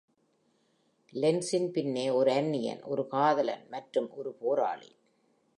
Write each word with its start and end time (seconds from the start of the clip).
லென்ஸின் 1.13 1.69
பின்னே, 1.71 2.09
ஒரு 2.09 2.31
அந்நியன், 2.31 2.81
ஒரு 2.83 3.07
காதலன் 3.07 3.65
மற்றும் 3.69 4.09
ஒரு 4.11 4.33
போராளி... 4.33 4.91